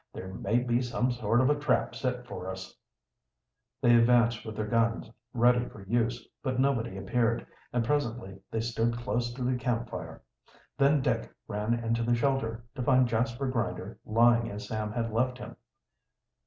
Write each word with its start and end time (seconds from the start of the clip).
"There 0.15 0.33
may 0.33 0.57
be 0.57 0.81
some 0.81 1.11
sort 1.11 1.41
of 1.41 1.51
a 1.51 1.59
trap 1.59 1.93
set 1.93 2.25
for 2.25 2.49
us." 2.49 2.75
They 3.83 3.95
advanced 3.95 4.43
with 4.43 4.55
their 4.55 4.65
guns 4.65 5.11
ready 5.31 5.63
for 5.69 5.83
use, 5.85 6.27
but 6.41 6.59
nobody 6.59 6.97
appeared, 6.97 7.45
and 7.71 7.85
presently 7.85 8.39
they 8.49 8.61
stood 8.61 8.97
close 8.97 9.31
to 9.33 9.43
the 9.43 9.55
camp 9.59 9.91
fire. 9.91 10.23
Then 10.75 11.01
Dick 11.03 11.31
ran 11.47 11.75
into 11.75 12.01
the 12.01 12.15
shelter, 12.15 12.63
to 12.73 12.81
find 12.81 13.07
Jasper 13.07 13.47
Grinder 13.47 13.99
lying 14.03 14.49
as 14.49 14.67
Sam 14.69 14.91
had 14.91 15.13
left 15.13 15.37
him. 15.37 15.55